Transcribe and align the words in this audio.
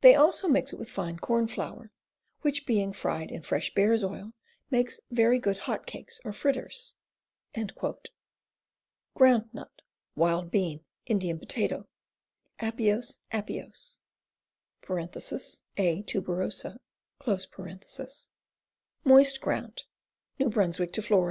They 0.00 0.14
also 0.14 0.48
mix 0.48 0.72
it 0.72 0.78
with 0.78 0.88
fine 0.88 1.18
corn 1.18 1.46
flour, 1.46 1.90
which 2.40 2.64
being 2.64 2.90
fried 2.94 3.30
in 3.30 3.42
fresh 3.42 3.74
bear's 3.74 4.02
oil 4.02 4.32
makes 4.70 4.98
very 5.10 5.38
good 5.38 5.58
hot 5.58 5.84
cakes 5.86 6.18
or 6.24 6.32
fritters." 6.32 6.96
Ground 9.14 9.42
Nut. 9.52 9.82
Wild 10.16 10.50
Bean. 10.50 10.86
Indian 11.04 11.38
Potato. 11.38 11.86
Apios 12.58 13.18
Apios 13.30 14.00
(A. 15.76 16.02
tuberosa). 16.02 16.78
Moist 19.04 19.38
ground. 19.42 19.82
New 20.38 20.48
Bruns. 20.48 20.78
to 20.78 21.02
Fla. 21.02 21.26